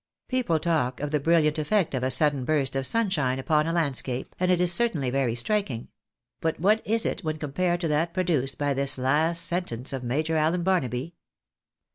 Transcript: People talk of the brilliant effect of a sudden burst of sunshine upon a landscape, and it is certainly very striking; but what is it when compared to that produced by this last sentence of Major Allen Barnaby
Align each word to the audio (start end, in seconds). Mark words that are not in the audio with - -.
People 0.27 0.57
talk 0.57 0.99
of 0.99 1.11
the 1.11 1.19
brilliant 1.19 1.59
effect 1.59 1.93
of 1.93 2.01
a 2.01 2.09
sudden 2.09 2.43
burst 2.43 2.75
of 2.75 2.87
sunshine 2.87 3.37
upon 3.37 3.67
a 3.67 3.71
landscape, 3.71 4.33
and 4.39 4.49
it 4.49 4.59
is 4.59 4.73
certainly 4.73 5.11
very 5.11 5.35
striking; 5.35 5.89
but 6.39 6.59
what 6.59 6.81
is 6.87 7.05
it 7.05 7.23
when 7.23 7.37
compared 7.37 7.81
to 7.81 7.87
that 7.87 8.11
produced 8.11 8.57
by 8.57 8.73
this 8.73 8.97
last 8.97 9.45
sentence 9.45 9.93
of 9.93 10.03
Major 10.03 10.37
Allen 10.37 10.63
Barnaby 10.63 11.13